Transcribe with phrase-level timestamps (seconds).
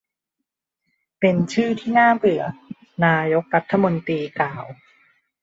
[1.19, 2.43] เป็นชื่อที่น่าเบื่อ
[3.05, 4.65] นายกรัฐมนตรีกล่าว